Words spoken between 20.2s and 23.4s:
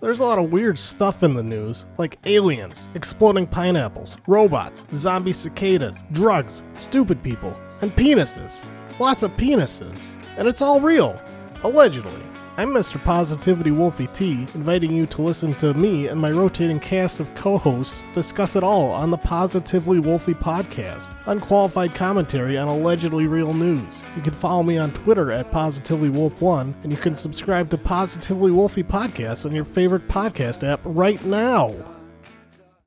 podcast. Unqualified commentary on allegedly